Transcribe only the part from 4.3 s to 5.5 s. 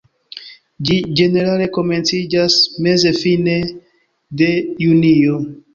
de junio.